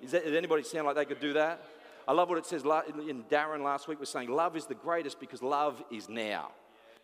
[0.02, 1.64] Is that, does anybody sound like they could do that?
[2.08, 5.20] I love what it says in Darren last week was saying, love is the greatest
[5.20, 6.52] because love is now.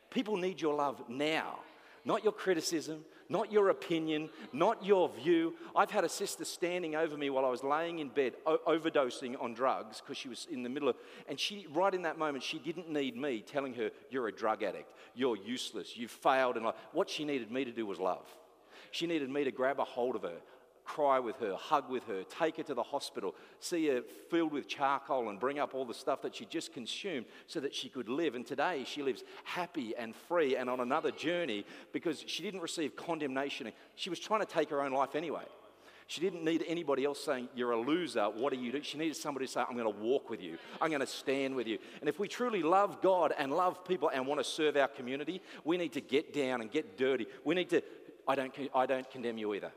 [0.10, 1.60] People need your love now,
[2.06, 5.54] not your criticism, not your opinion, not your view.
[5.76, 9.42] I've had a sister standing over me while I was laying in bed, o- overdosing
[9.42, 10.96] on drugs because she was in the middle of,
[11.28, 14.64] and she, right in that moment, she didn't need me telling her, You're a drug
[14.64, 16.58] addict, you're useless, you've failed.
[16.58, 18.26] And what she needed me to do was love.
[18.92, 20.40] She needed me to grab a hold of her,
[20.90, 24.68] cry with her, hug with her, take her to the hospital, see her filled with
[24.68, 28.10] charcoal and bring up all the stuff that she just consumed so that she could
[28.10, 28.34] live.
[28.34, 32.96] And today she lives happy and free and on another journey because she didn't receive
[32.96, 33.72] condemnation.
[33.96, 35.44] She was trying to take her own life anyway.
[36.08, 38.24] She didn't need anybody else saying, You're a loser.
[38.24, 38.82] What do you do?
[38.82, 40.58] She needed somebody to say, I'm going to walk with you.
[40.82, 41.78] I'm going to stand with you.
[42.00, 45.40] And if we truly love God and love people and want to serve our community,
[45.64, 47.28] we need to get down and get dirty.
[47.46, 47.84] We need to,
[48.28, 49.72] I don't, I don't condemn you either.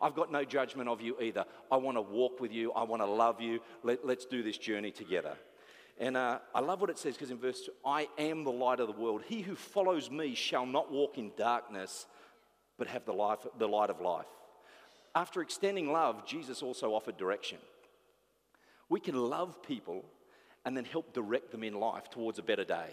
[0.00, 1.44] I've got no judgment of you either.
[1.70, 2.72] I want to walk with you.
[2.72, 3.60] I want to love you.
[3.82, 5.36] Let, us do this journey together.
[5.98, 8.80] And uh, I love what it says because in verse 2, I am the light
[8.80, 9.22] of the world.
[9.26, 12.06] He who follows me shall not walk in darkness,
[12.78, 14.26] but have the, life, the light of life.
[15.14, 17.58] After extending love, Jesus also offered direction.
[18.88, 20.04] We can love people
[20.64, 22.90] and then help direct them in life towards a better day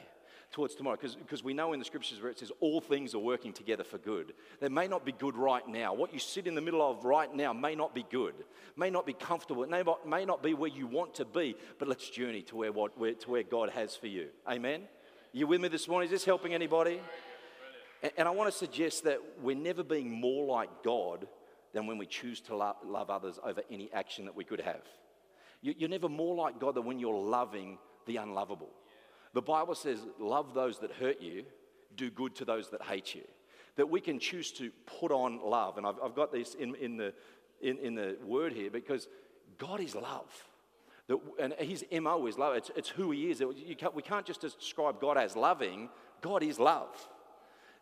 [0.54, 3.52] towards tomorrow because we know in the scriptures where it says all things are working
[3.52, 4.34] together for good.
[4.62, 5.94] They may not be good right now.
[5.94, 8.36] What you sit in the middle of right now may not be good,
[8.78, 11.56] may not be comfortable, it may not, may not be where you want to be,
[11.80, 14.28] but let's journey to where, what, where, to where God has for you.
[14.48, 14.84] Amen?
[15.34, 16.06] You with me this morning?
[16.06, 17.02] Is this helping anybody?
[18.18, 21.28] And, I want to suggest that we're never being more like God
[21.74, 24.82] than when we choose to love, love others over any action that we could have.
[25.62, 28.70] You, you're never more like God than when you're loving the unlovable.
[29.34, 31.43] The Bible says, Love those that hurt you,
[31.96, 33.24] do good to those that hate you.
[33.76, 35.78] That we can choose to put on love.
[35.78, 37.13] And I've, I've got this in, in, the,
[37.62, 39.08] in, in the word here because
[39.58, 40.32] God is love.
[41.08, 42.56] That, and his MO is love.
[42.56, 43.43] It's, it's who he is.
[43.78, 45.89] Can't, we can't just describe God as loving,
[46.22, 46.96] God is love.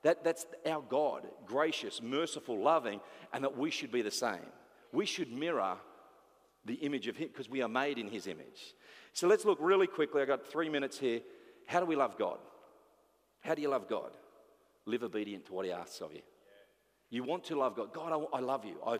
[0.03, 3.01] That, that's our God, gracious, merciful, loving,
[3.33, 4.39] and that we should be the same.
[4.91, 5.77] We should mirror
[6.65, 8.75] the image of him because we are made in his image.
[9.13, 10.21] So let's look really quickly.
[10.21, 11.21] I've got three minutes here
[11.71, 12.37] how do we love God?
[13.39, 14.11] How do you love God?
[14.85, 16.19] Live obedient to what He asks of you.
[17.09, 17.93] You want to love God.
[17.93, 18.75] God, I, I love you.
[18.85, 18.97] I,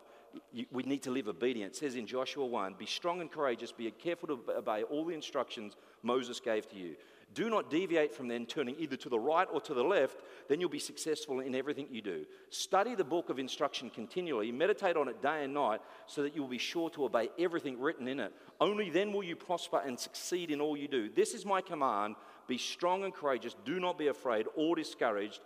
[0.52, 0.64] you.
[0.72, 1.74] We need to live obedient.
[1.74, 5.14] It says in Joshua 1 Be strong and courageous, be careful to obey all the
[5.14, 6.96] instructions Moses gave to you.
[7.34, 10.60] Do not deviate from them, turning either to the right or to the left, then
[10.60, 12.26] you'll be successful in everything you do.
[12.50, 16.42] Study the book of instruction continually, meditate on it day and night, so that you
[16.42, 18.32] will be sure to obey everything written in it.
[18.60, 21.08] Only then will you prosper and succeed in all you do.
[21.08, 23.54] This is my command be strong and courageous.
[23.64, 25.40] Do not be afraid or discouraged,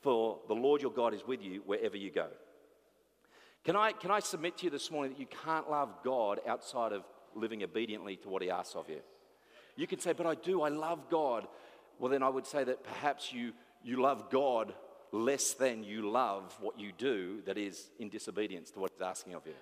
[0.00, 2.28] for the Lord your God is with you wherever you go.
[3.64, 6.92] Can I, can I submit to you this morning that you can't love God outside
[6.92, 7.02] of
[7.34, 9.00] living obediently to what He asks of you?
[9.76, 11.46] You can say, but I do, I love God.
[11.98, 13.52] Well, then I would say that perhaps you,
[13.84, 14.74] you love God
[15.12, 19.34] less than you love what you do that is in disobedience to what He's asking
[19.34, 19.54] of you.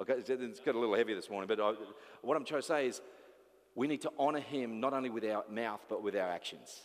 [0.00, 1.74] Okay, it's got a little heavy this morning, but I,
[2.22, 3.02] what I'm trying to say is
[3.80, 6.82] we need to honor him not only with our mouth, but with our actions.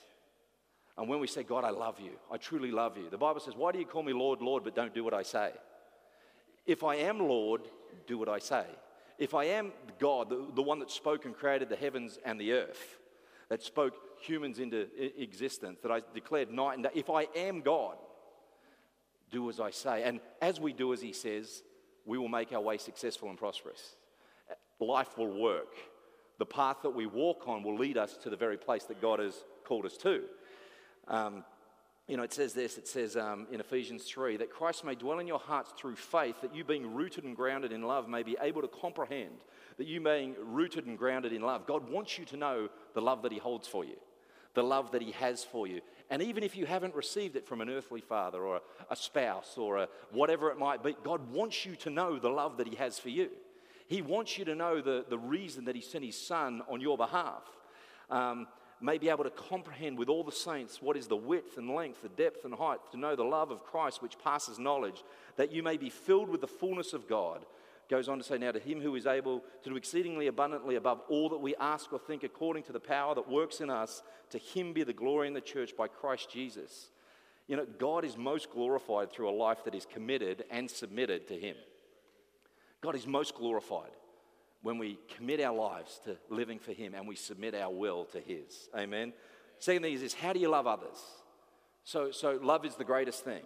[0.98, 3.54] And when we say, God, I love you, I truly love you, the Bible says,
[3.54, 5.52] Why do you call me Lord, Lord, but don't do what I say?
[6.66, 7.64] If I am Lord,
[8.08, 8.64] do what I say.
[9.20, 12.54] If I am God, the, the one that spoke and created the heavens and the
[12.54, 12.98] earth,
[13.50, 14.88] that spoke humans into
[15.22, 17.98] existence, that I declared night and day, if I am God,
[19.32, 20.04] do as I say.
[20.04, 21.62] And as we do as He says,
[22.06, 23.98] we will make our way successful and prosperous.
[24.80, 25.76] Life will work
[26.38, 29.20] the path that we walk on will lead us to the very place that God
[29.20, 30.24] has called us to.
[31.08, 31.44] Um,
[32.08, 35.20] you know, it says this, it says um, in Ephesians 3 that Christ may dwell
[35.20, 38.38] in your hearts through faith, that you being rooted and grounded in love may be
[38.42, 39.38] able to comprehend,
[39.78, 41.66] that you being rooted and grounded in love.
[41.66, 43.96] God wants you to know the love that He holds for you,
[44.54, 45.82] the love that He has for you.
[46.12, 49.78] And even if you haven't received it from an earthly father or a, spouse or
[49.78, 53.00] a, whatever it might be, God wants you to know the love that He has
[53.00, 53.30] for you.
[53.88, 56.98] He wants you to know the, the reason that He sent His Son on your
[56.98, 57.44] behalf.
[58.10, 58.48] Um,
[58.82, 62.02] may be able to comprehend with all the saints what is the width and length,
[62.02, 65.04] the depth and height, to know the love of Christ which passes knowledge,
[65.38, 67.46] that you may be filled with the fullness of God.
[67.90, 71.02] Goes on to say, Now to him who is able to do exceedingly abundantly above
[71.08, 74.40] all that we ask or think, according to the power that works in us, to
[74.40, 76.90] him be the glory in the church by Christ Jesus.
[77.48, 81.40] You know, God is most glorified through a life that is committed and submitted to
[81.40, 81.56] him.
[82.86, 83.90] God is most glorified
[84.62, 88.20] when we commit our lives to living for Him and we submit our will to
[88.20, 88.70] His.
[88.78, 89.12] Amen.
[89.58, 90.98] Second thing is this how do you love others?
[91.84, 93.42] So, so love is the greatest thing.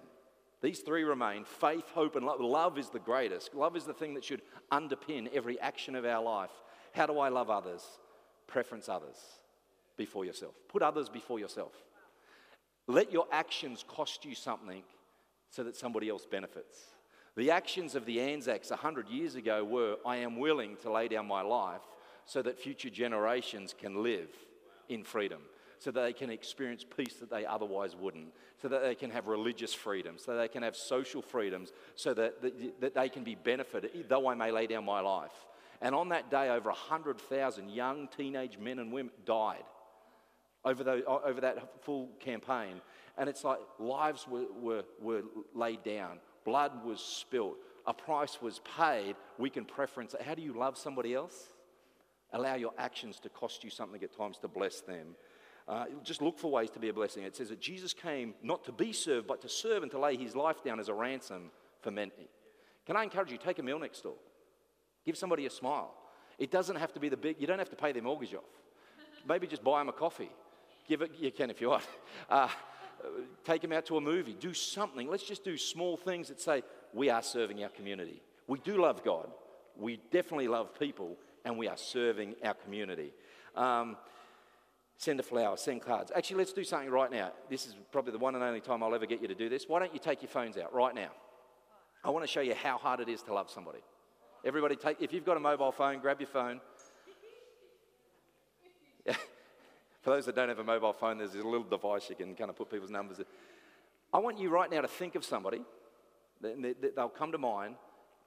[0.62, 2.42] These three remain faith, hope, and love.
[2.42, 3.56] Love is the greatest.
[3.56, 4.42] Love is the thing that should
[4.74, 6.52] underpin every action of our life.
[6.94, 7.82] How do I love others?
[8.46, 9.16] Preference others
[9.96, 10.56] before yourself.
[10.68, 11.72] Put others before yourself.
[12.88, 14.84] Let your actions cost you something
[15.50, 16.78] so that somebody else benefits.
[17.36, 21.28] The actions of the Anzacs 100 years ago were I am willing to lay down
[21.28, 21.82] my life
[22.26, 24.30] so that future generations can live
[24.90, 25.42] in freedom
[25.80, 29.28] so that they can experience peace that they otherwise wouldn't, so that they can have
[29.28, 33.36] religious freedom, so they can have social freedoms, so that, that, that they can be
[33.36, 35.32] benefited, though I may lay down my life.
[35.82, 39.64] And on that day, over 100,000 young teenage men and women died
[40.66, 42.82] over, over that full campaign.
[43.18, 45.22] And it's like lives were, were, were
[45.56, 49.16] laid down, blood was spilt, a price was paid.
[49.38, 50.22] We can preference it.
[50.24, 51.50] How do you love somebody else?
[52.34, 55.16] Allow your actions to cost you something at times to bless them.
[55.68, 57.24] Uh, just look for ways to be a blessing.
[57.24, 60.16] It says that Jesus came not to be served, but to serve and to lay
[60.16, 62.28] his life down as a ransom for many.
[62.88, 64.16] Can I encourage you, take a meal next door.
[65.06, 65.94] Give somebody a smile.
[66.40, 68.50] It doesn't have to be the big, you don't have to pay their mortgage off.
[69.28, 70.32] Maybe just buy them a coffee.
[70.88, 71.84] Give it, you can if you want.
[72.30, 72.50] Uh,
[73.44, 74.36] take them out to a movie.
[74.40, 75.10] Do something.
[75.10, 78.22] Let's just do small things that say, we are serving our community.
[78.48, 79.30] We do love God.
[79.78, 83.14] We definitely love people, and we are serving our community.
[83.56, 83.98] Um,
[84.98, 86.12] Send a flower, send cards.
[86.14, 87.32] Actually, let's do something right now.
[87.50, 89.64] This is probably the one and only time I'll ever get you to do this.
[89.66, 91.08] Why don't you take your phones out right now?
[92.04, 93.80] I want to show you how hard it is to love somebody.
[94.44, 96.60] Everybody, take, if you've got a mobile phone, grab your phone.
[100.02, 102.50] For those that don't have a mobile phone, there's a little device you can kind
[102.50, 103.26] of put people's numbers in.
[104.14, 105.62] I want you right now to think of somebody.
[106.42, 107.76] They'll come to mind,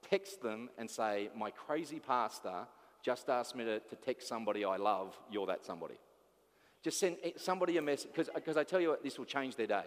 [0.09, 2.67] text them, and say, My crazy pastor
[3.03, 5.19] just asked me to, to text somebody I love.
[5.31, 5.95] You're that somebody.
[6.83, 9.67] Just send eh, somebody a message, because I tell you what, this will change their
[9.67, 9.85] day.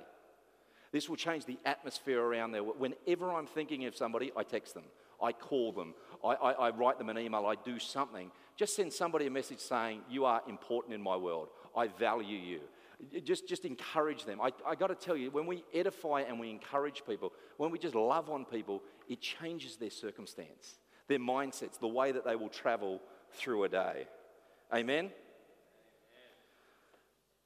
[0.91, 2.63] This will change the atmosphere around there.
[2.63, 4.85] Whenever I'm thinking of somebody, I text them,
[5.21, 5.93] I call them,
[6.23, 8.31] I, I, I write them an email, I do something.
[8.55, 11.49] Just send somebody a message saying, You are important in my world.
[11.75, 12.59] I value you.
[13.23, 14.39] Just, just encourage them.
[14.41, 17.77] I, I got to tell you, when we edify and we encourage people, when we
[17.77, 20.75] just love on people, it changes their circumstance,
[21.07, 23.01] their mindsets, the way that they will travel
[23.33, 24.07] through a day.
[24.73, 25.11] Amen?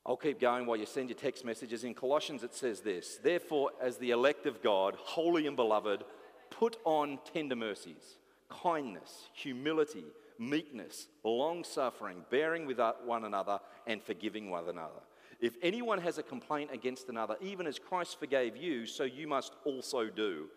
[0.05, 1.83] I'll keep going while you send your text messages.
[1.83, 6.03] In Colossians, it says this Therefore, as the elect of God, holy and beloved,
[6.49, 8.17] put on tender mercies,
[8.49, 10.05] kindness, humility,
[10.39, 13.59] meekness, long suffering, bearing with one another,
[13.89, 15.01] and forgiving one another.
[15.41, 19.53] If anyone has a complaint against another, even as Christ forgave you, so you must
[19.65, 20.47] also do.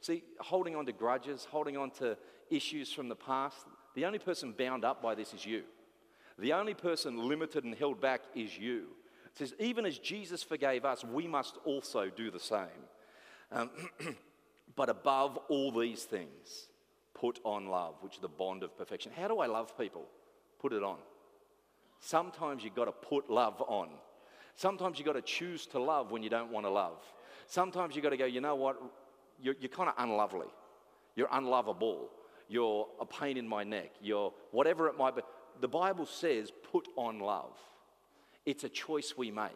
[0.00, 2.16] See, holding on to grudges, holding on to
[2.50, 5.62] issues from the past, the only person bound up by this is you.
[6.38, 8.88] The only person limited and held back is you.
[9.26, 12.68] It says, even as Jesus forgave us, we must also do the same.
[13.50, 13.70] Um,
[14.76, 16.68] but above all these things,
[17.14, 19.10] put on love, which is the bond of perfection.
[19.16, 20.06] How do I love people?
[20.60, 20.98] Put it on.
[22.04, 23.88] Sometimes you've got to put love on.
[24.56, 26.98] Sometimes you've got to choose to love when you don't want to love.
[27.46, 28.76] Sometimes you've got to go, you know what?
[29.40, 30.48] You're, you're kind of unlovely.
[31.16, 32.10] You're unlovable.
[32.48, 33.92] You're a pain in my neck.
[34.02, 35.22] You're whatever it might be
[35.62, 37.56] the Bible says, put on love.
[38.44, 39.52] It's a choice we make.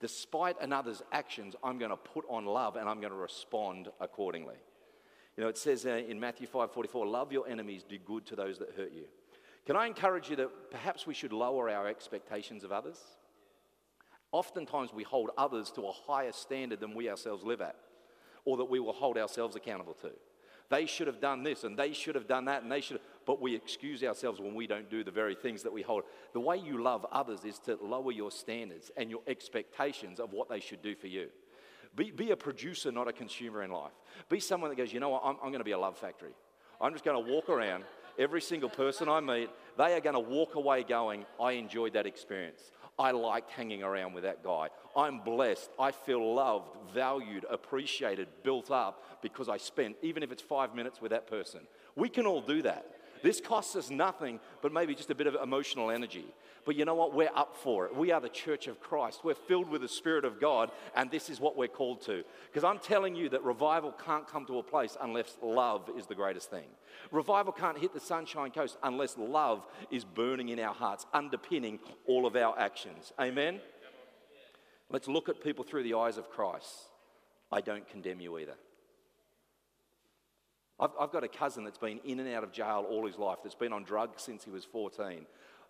[0.00, 4.56] Despite another's actions, I'm going to put on love and I'm going to respond accordingly.
[5.36, 8.58] You know, it says uh, in Matthew 5:44, "Love your enemies, do good to those
[8.60, 9.04] that hurt you."
[9.66, 12.98] Can I encourage you that perhaps we should lower our expectations of others?
[14.32, 17.76] Oftentimes, we hold others to a higher standard than we ourselves live at,
[18.44, 20.10] or that we will hold ourselves accountable to.
[20.68, 23.06] They should have done this and they should have done that and they should have,
[23.24, 26.04] but we excuse ourselves when we don't do the very things that we hold.
[26.32, 30.48] The way you love others is to lower your standards and your expectations of what
[30.48, 31.28] they should do for you.
[31.94, 33.92] Be, be a producer, not a consumer in life.
[34.28, 36.32] Be someone that goes, you know what, I'm, I'm going to be a love factory.
[36.80, 37.84] I'm just going to walk around.
[38.18, 42.06] Every single person I meet, they are going to walk away going, I enjoyed that
[42.06, 42.70] experience.
[42.98, 44.70] I liked hanging around with that guy.
[44.96, 45.70] I'm blessed.
[45.78, 51.00] I feel loved, valued, appreciated, built up because I spent, even if it's five minutes
[51.02, 51.60] with that person.
[51.94, 52.95] We can all do that.
[53.26, 56.26] This costs us nothing but maybe just a bit of emotional energy.
[56.64, 57.12] But you know what?
[57.12, 57.96] We're up for it.
[57.96, 59.24] We are the church of Christ.
[59.24, 62.22] We're filled with the Spirit of God, and this is what we're called to.
[62.46, 66.14] Because I'm telling you that revival can't come to a place unless love is the
[66.14, 66.68] greatest thing.
[67.10, 72.26] Revival can't hit the Sunshine Coast unless love is burning in our hearts, underpinning all
[72.26, 73.12] of our actions.
[73.18, 73.58] Amen?
[74.88, 76.70] Let's look at people through the eyes of Christ.
[77.50, 78.54] I don't condemn you either.
[80.78, 83.38] I've, I've, got a cousin that's been in and out of jail all his life,
[83.42, 85.26] that's been on drugs since he was 14.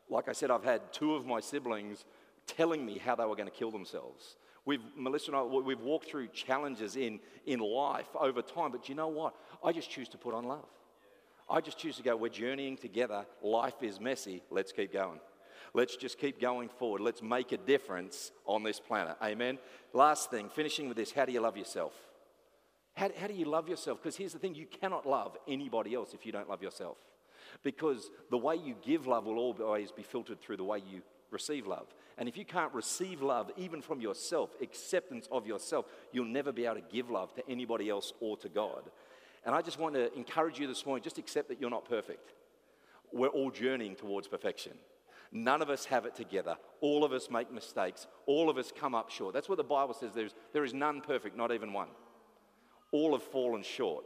[0.08, 2.04] Like I said, I've had two of my siblings
[2.46, 4.36] telling me how they were going to kill themselves.
[4.64, 8.94] We've, Melissa and I, we've walked through challenges in, in life over time, but you
[8.96, 9.34] know what?
[9.64, 10.68] I just choose to put on love.
[11.48, 13.24] I just choose to go, we're journeying together.
[13.42, 14.42] Life is messy.
[14.50, 15.20] Let's keep going.
[15.72, 17.00] Let's just keep going forward.
[17.00, 19.16] Let's make a difference on this planet.
[19.22, 19.58] Amen.
[19.92, 21.92] Last thing, finishing with this how do you love yourself?
[22.96, 24.02] How, how do you love yourself?
[24.02, 26.96] Because here's the thing you cannot love anybody else if you don't love yourself.
[27.62, 31.66] Because the way you give love will always be filtered through the way you receive
[31.66, 31.86] love.
[32.16, 36.64] And if you can't receive love, even from yourself, acceptance of yourself, you'll never be
[36.64, 38.82] able to give love to anybody else or to God.
[39.44, 42.32] And I just want to encourage you this morning just accept that you're not perfect.
[43.12, 44.72] We're all journeying towards perfection.
[45.32, 46.56] None of us have it together.
[46.80, 48.06] All of us make mistakes.
[48.24, 49.34] All of us come up short.
[49.34, 50.12] That's what the Bible says.
[50.14, 51.88] There's, there is none perfect, not even one.
[52.92, 54.04] All have fallen short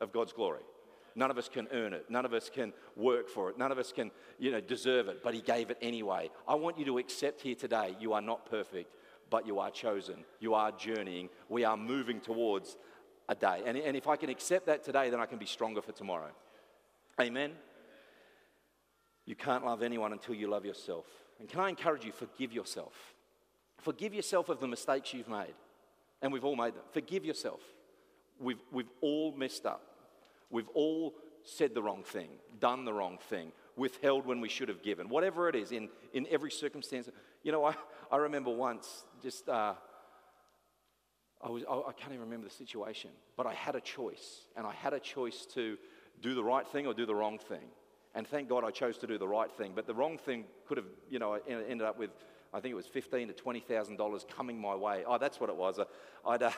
[0.00, 0.60] of God's glory.
[1.16, 2.06] None of us can earn it.
[2.08, 3.56] None of us can work for it.
[3.56, 6.30] None of us can, you know, deserve it, but He gave it anyway.
[6.48, 8.92] I want you to accept here today you are not perfect,
[9.30, 10.24] but you are chosen.
[10.40, 11.28] You are journeying.
[11.48, 12.76] We are moving towards
[13.28, 13.62] a day.
[13.64, 16.30] And, and if I can accept that today, then I can be stronger for tomorrow.
[17.20, 17.52] Amen.
[19.24, 21.06] You can't love anyone until you love yourself.
[21.38, 22.92] And can I encourage you, forgive yourself.
[23.78, 25.54] Forgive yourself of the mistakes you've made.
[26.22, 26.82] And we've all made them.
[26.92, 27.60] Forgive yourself.
[28.40, 29.82] We've, we've all messed up.
[30.50, 32.28] We've all said the wrong thing,
[32.60, 35.08] done the wrong thing, withheld when we should have given.
[35.08, 37.08] Whatever it is, in, in every circumstance.
[37.42, 37.74] You know, I,
[38.10, 39.74] I remember once just, uh,
[41.42, 44.46] I, was, I, I can't even remember the situation, but I had a choice.
[44.56, 45.76] And I had a choice to
[46.22, 47.68] do the right thing or do the wrong thing.
[48.14, 49.72] And thank God I chose to do the right thing.
[49.74, 52.10] But the wrong thing could have, you know, ended up with,
[52.54, 55.02] I think it was fifteen to twenty thousand dollars coming my way.
[55.06, 55.80] Oh, that's what it was.
[56.24, 56.50] I'd, uh,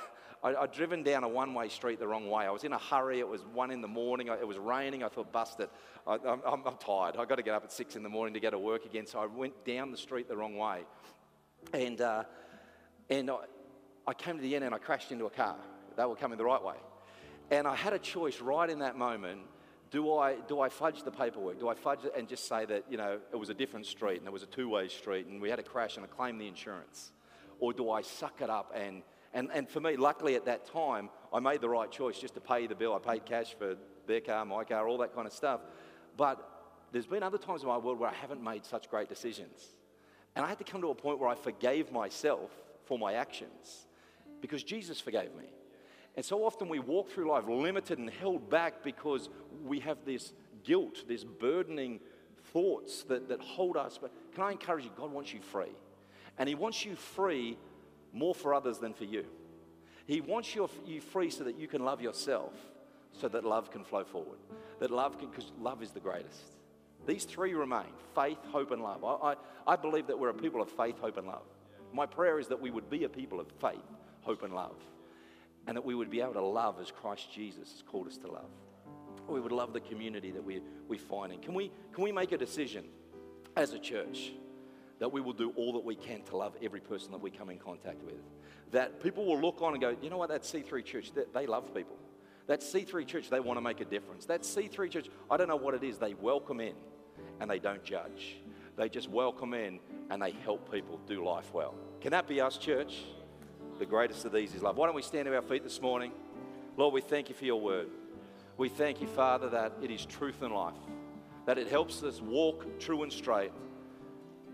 [0.44, 2.44] I, would driven down a one-way street the wrong way.
[2.44, 3.18] I was in a hurry.
[3.18, 4.28] It was one in the morning.
[4.28, 5.02] It was raining.
[5.02, 5.70] I thought, busted.
[6.06, 7.16] I, am I'm, I'm tired.
[7.16, 9.06] I've got to get up at six in the morning to go to work again.
[9.06, 10.82] So I went down the street the wrong way,
[11.72, 12.24] and uh,
[13.08, 13.38] and I,
[14.06, 15.56] I came to the end and I crashed into a car.
[15.96, 16.76] They were coming the right way,
[17.50, 19.40] and I had a choice right in that moment
[19.90, 21.60] do I, do I fudge the paperwork?
[21.60, 24.18] Do I fudge it and just say that, you know, it was a different street
[24.18, 26.40] and it was a two way street and we had a crash and I claimed
[26.40, 27.12] the insurance?
[27.60, 31.10] Or do I suck it up and, and, and for me, luckily at that time,
[31.32, 32.94] I made the right choice just to pay the bill.
[32.94, 33.76] I paid cash for
[34.06, 35.60] their car, my car, all that kind of stuff.
[36.16, 36.48] But
[36.92, 39.62] there's been other times in my world where I haven't made such great decisions.
[40.34, 42.50] And I had to come to a point where I forgave myself
[42.84, 43.86] for my actions
[44.40, 45.44] because Jesus forgave me.
[46.16, 49.28] And so often we walk through life limited and held back because
[49.64, 50.32] we have this
[50.64, 52.00] guilt, this burdening
[52.52, 53.98] thoughts that, that hold us.
[54.00, 54.90] But can I encourage you?
[54.96, 55.72] God wants you free.
[56.38, 57.58] And He wants you free
[58.12, 59.26] more for others than for you.
[60.06, 62.54] He wants you, you free so that you can love yourself,
[63.12, 64.38] so that love can flow forward.
[64.78, 66.52] That love can, because love is the greatest.
[67.06, 69.04] These three remain faith, hope, and love.
[69.04, 69.34] I, I,
[69.66, 71.44] I believe that we're a people of faith, hope, and love.
[71.92, 73.84] My prayer is that we would be a people of faith,
[74.22, 74.76] hope, and love
[75.66, 78.30] and that we would be able to love as Christ Jesus has called us to
[78.30, 78.50] love.
[79.28, 81.40] We would love the community that we, we find in.
[81.40, 82.84] Can we, can we make a decision
[83.56, 84.32] as a church
[84.98, 87.50] that we will do all that we can to love every person that we come
[87.50, 88.20] in contact with?
[88.70, 91.46] That people will look on and go, you know what, that C3 church, they, they
[91.46, 91.96] love people.
[92.46, 94.26] That C3 church, they want to make a difference.
[94.26, 96.74] That C3 church, I don't know what it is, they welcome in
[97.40, 98.36] and they don't judge.
[98.76, 101.74] They just welcome in and they help people do life well.
[102.00, 103.02] Can that be us, church?
[103.78, 104.78] The greatest of these is love.
[104.78, 106.12] Why don't we stand to our feet this morning?
[106.78, 107.88] Lord, we thank you for your word.
[108.56, 110.74] We thank you, Father, that it is truth and life,
[111.44, 113.52] that it helps us walk true and straight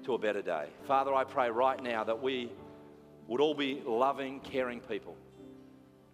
[0.03, 0.67] to a better day.
[0.89, 2.51] Father, I pray right now that we
[3.29, 5.17] would all be loving, caring people.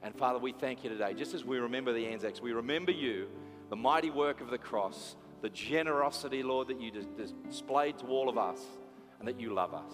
[0.02, 1.14] And Father, we thank you today.
[1.14, 3.28] Just as we remember the Anzacs, we remember you,
[3.70, 6.92] the mighty work of the cross, the generosity, Lord, that you
[7.46, 8.60] displayed to all of us,
[9.18, 9.92] and that you love us.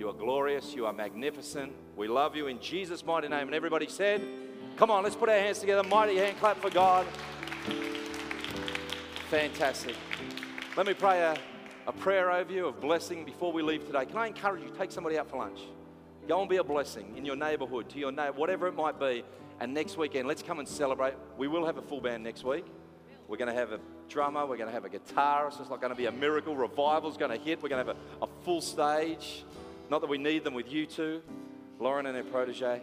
[0.00, 0.74] You are glorious.
[0.74, 1.74] You are magnificent.
[1.94, 3.48] We love you in Jesus' mighty name.
[3.48, 4.26] And everybody said,
[4.76, 5.82] Come on, let's put our hands together.
[5.82, 7.06] Mighty hand clap for God.
[9.28, 9.94] Fantastic.
[10.74, 11.36] Let me pray a,
[11.86, 14.06] a prayer over you of blessing before we leave today.
[14.06, 15.60] Can I encourage you, take somebody out for lunch?
[16.26, 19.22] Go and be a blessing in your neighborhood, to your neighbor, whatever it might be.
[19.60, 21.12] And next weekend, let's come and celebrate.
[21.36, 22.64] We will have a full band next week.
[23.28, 24.46] We're going to have a drummer.
[24.46, 25.60] We're going to have a guitarist.
[25.60, 26.56] It's not going to be a miracle.
[26.56, 27.62] Revival's going to hit.
[27.62, 29.44] We're going to have a, a full stage.
[29.90, 31.20] Not that we need them with you two,
[31.80, 32.80] Lauren and her protege.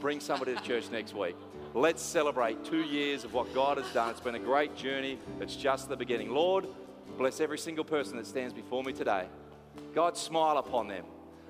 [0.00, 1.36] Bring somebody to church next week.
[1.74, 4.08] Let's celebrate two years of what God has done.
[4.08, 5.18] It's been a great journey.
[5.38, 6.30] It's just the beginning.
[6.30, 6.66] Lord,
[7.18, 9.26] bless every single person that stands before me today.
[9.94, 11.04] God, smile upon them.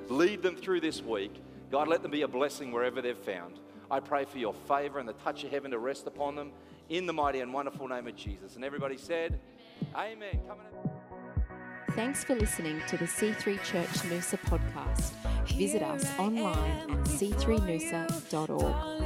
[0.08, 1.40] Lead them through this week.
[1.70, 3.60] God, let them be a blessing wherever they're found.
[3.88, 6.50] I pray for your favor and the touch of heaven to rest upon them
[6.88, 8.56] in the mighty and wonderful name of Jesus.
[8.56, 9.38] And everybody said,
[9.94, 10.40] Amen.
[10.50, 10.95] Amen.
[11.96, 15.12] Thanks for listening to the C3 Church Noosa podcast.
[15.56, 19.05] Visit us online at c3noosa.org.